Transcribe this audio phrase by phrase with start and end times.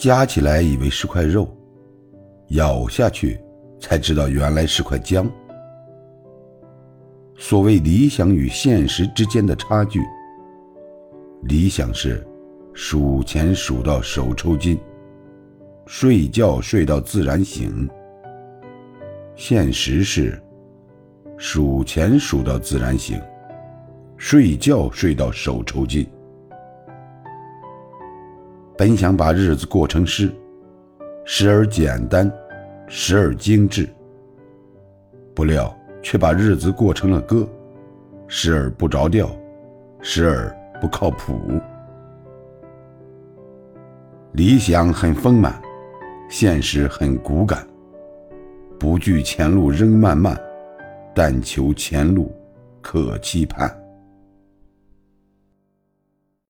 [0.00, 1.46] 夹起来以为是块肉，
[2.52, 3.38] 咬下去
[3.78, 5.30] 才知道原来是块姜。
[7.36, 10.00] 所谓理想与现实之间的差距，
[11.42, 12.26] 理想是
[12.72, 14.80] 数钱数到手抽筋，
[15.84, 17.86] 睡觉睡到自然醒；
[19.34, 20.42] 现实是
[21.36, 23.20] 数钱数到自然醒，
[24.16, 26.08] 睡觉睡到手抽筋。
[28.80, 30.32] 本想把日子过成诗，
[31.26, 32.32] 时而简单，
[32.88, 33.86] 时而精致。
[35.34, 37.46] 不料却把日子过成了歌，
[38.26, 39.30] 时而不着调，
[40.00, 41.60] 时而不靠谱。
[44.32, 45.60] 理想很丰满，
[46.30, 47.68] 现实很骨感。
[48.78, 50.34] 不惧前路仍漫漫，
[51.14, 52.34] 但求前路
[52.80, 53.79] 可期盼。